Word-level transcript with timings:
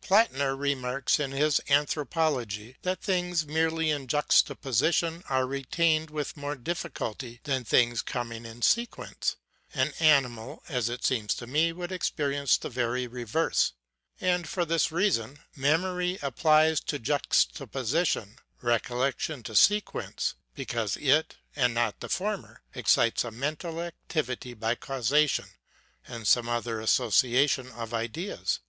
Plattner 0.00 0.56
remarks 0.56 1.20
in 1.20 1.32
his 1.32 1.60
Anthropology, 1.68 2.78
that 2.80 3.02
things 3.02 3.44
merely 3.44 3.90
in 3.90 4.06
juxtaposition 4.06 5.22
are 5.28 5.46
retained 5.46 6.08
with 6.08 6.38
more 6.38 6.56
difficulty 6.56 7.40
than 7.44 7.64
things 7.64 8.00
coming 8.00 8.46
in 8.46 8.62
se 8.62 8.86
quence: 8.86 9.36
an 9.74 9.92
animal, 10.00 10.62
as 10.70 10.88
it 10.88 11.04
seems 11.04 11.34
to 11.34 11.46
me, 11.46 11.70
would 11.70 11.92
experience 11.92 12.56
the 12.56 12.70
very 12.70 13.06
reverse; 13.06 13.74
and 14.22 14.48
for 14.48 14.64
this 14.64 14.90
reason: 14.90 15.40
memory 15.54 16.18
applies 16.22 16.80
to 16.80 16.98
juxtaposition, 16.98 18.38
recollection 18.62 19.42
to 19.42 19.54
sequence, 19.54 20.32
because 20.54 20.96
it, 20.96 21.36
and 21.54 21.74
not 21.74 22.00
the 22.00 22.08
former, 22.08 22.62
excites 22.74 23.20
to 23.20 23.30
mental 23.30 23.78
activity 23.82 24.54
by 24.54 24.74
causation, 24.74 25.44
or 26.08 26.24
some 26.24 26.48
other 26.48 26.80
association 26.80 27.70
of 27.72 27.92
ideas. 27.92 28.60